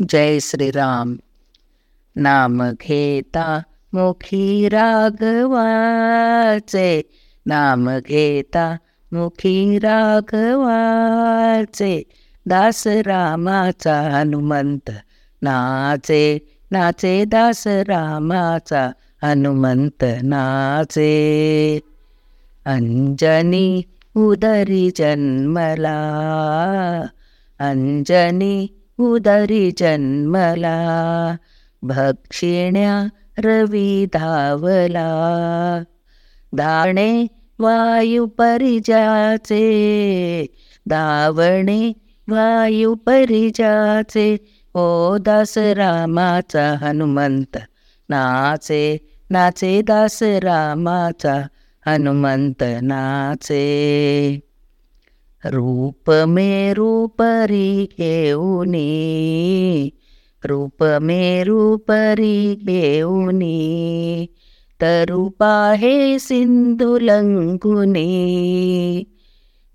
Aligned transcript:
जय 0.00 0.40
श्रीराम। 0.40 1.16
नाम 2.16 2.70
घेता 2.70 3.62
मुखी 3.94 4.68
राघवाचे। 4.68 7.02
नाम 7.46 7.98
घेता 7.98 8.76
मुखी 9.12 9.78
राघवाचे। 9.78 12.02
दास 12.46 12.86
रामाचा 12.86 14.00
हनुमंत 14.00 14.90
नाचे। 15.42 16.38
नाचे 16.72 17.24
दास 17.24 17.66
रामाचा 17.66 18.90
हनुमंत 19.22 20.04
नाचे। 20.22 21.80
अंजनी 22.66 23.82
उदरी 24.16 24.90
जन्मला। 24.96 25.98
अंजनी 27.60 28.66
उदरी 28.98 29.70
जन्मला 29.70 30.78
भक्षिण्या 31.82 33.08
रवी 33.38 34.06
धावला. 34.06 35.08
दाणे 36.52 37.26
वायू 37.58 38.26
परिजाचे 38.26 39.62
दावणे 40.86 41.92
वायू 42.28 42.94
परिजाचे 42.94 44.36
ओ 44.74 45.16
दास 45.16 45.58
रामाचा 45.58 46.76
हनुमंत. 46.80 47.58
नाचे 48.08 48.98
नाचे 49.30 49.82
दास 49.82 50.22
रामाचा 50.22 51.46
हनुमंत 51.86 52.62
नाचे. 52.82 53.66
रूप 55.52 56.10
मे 56.28 56.72
रूपरी 56.74 57.68
घेऊनी 57.98 58.82
रूप 60.44 60.82
मे 61.02 61.20
रूपरी 61.44 62.38
घेऊनी 62.66 63.58
तरुपा 64.80 65.52
हे 65.80 66.18
सिंधु 66.18 66.96
लंघुनी 66.98 68.06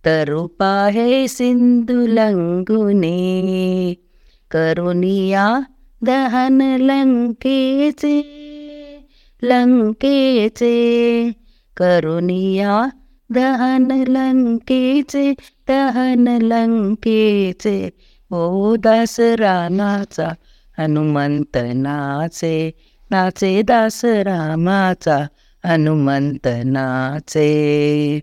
तरुपा 0.03 0.72
हे 0.95 1.28
सिंधु 1.28 2.06
लंगुनी 2.17 3.17
करुनिया 4.52 5.45
दहन 6.02 6.61
लंकेचे 6.81 8.16
लंकेचे 9.44 10.75
करुनिया 11.78 12.80
दहन 13.32 14.04
लंकेचे 14.08 15.34
दहन 15.68 16.28
लंकेचे. 16.42 17.90
ओ 18.32 18.76
दास 18.76 19.20
रामाचा 19.20 20.30
हनुमंत 20.78 21.58
नाचे. 21.74 22.72
नाचे 23.12 23.62
दास 23.62 24.06
रामाचा 24.06 25.28
हनुमंत 25.66 26.48
नाचे. 26.66 28.20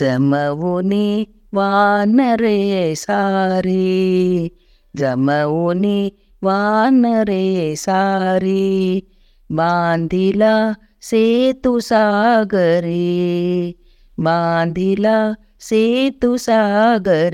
जमवुनी 0.00 1.24
वानरे 1.52 2.94
सारी. 2.96 4.48
जमवुनी 4.96 6.10
वानरे 6.42 7.74
सारी. 7.76 9.00
बांधिला 9.50 10.72
सेतु 11.02 11.80
सागरी. 11.80 13.72
बांधिला 14.24 15.16
सेतु 15.60 16.36
बळ 16.48 17.28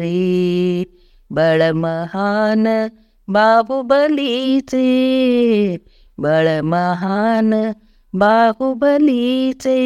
बळमहान 1.30 2.66
बाहुबलीचे 3.28 4.86
बळमहान 6.18 7.52
बाहुबलीचे 8.14 9.78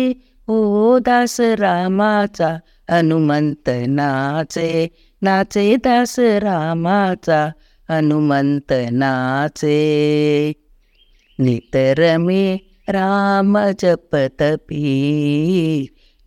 ओ 0.48 0.98
दास 0.98 1.41
रामाचा 1.58 2.50
हनुमंत 2.91 3.70
नाचे 3.88 4.86
नाचे 5.22 5.64
दास 5.84 6.18
रामाचा 6.42 7.41
हनुमंत 7.88 8.72
नाचे 8.92 9.80
नितरमे 11.38 12.44
राम 12.88 13.58
जपतपी 13.82 14.86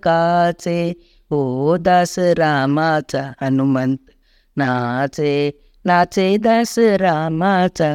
हो 1.31 1.41
दास 1.87 2.19
रामाचा 2.39 3.23
हनुमंत 3.41 3.99
नाचे 4.57 5.35
नाचे 5.85 6.37
दास 6.45 6.79
रामाचा 7.01 7.91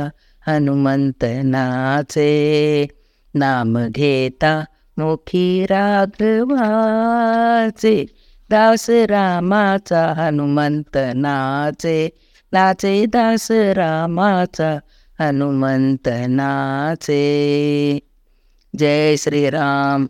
हनुमंत 0.47 1.23
नाचे 1.23 2.87
नाम 3.35 3.87
घेता 3.87 4.65
मुखी 4.97 5.65
राघवाचे 5.65 8.05
दास 8.49 8.89
रामाचा 8.89 10.13
हनुमंत 10.17 10.95
नाचे 10.95 12.09
नाचे 12.53 13.05
दास 13.05 13.51
रामाचा 13.51 14.79
हनुमंत 15.19 16.07
नाचे. 16.07 17.99
जय 18.77 19.15
श्रीराम. 19.15 20.05